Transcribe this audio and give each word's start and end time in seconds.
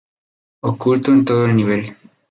Oculto 0.61 1.11
en 1.11 1.23
todo 1.25 1.45
el 1.45 1.55
nivel. 1.55 1.95